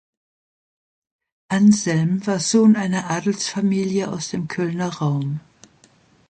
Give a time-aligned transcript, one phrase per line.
[1.49, 5.41] Anselm war Sohn einer Adelsfamilie aus dem Kölner Raum.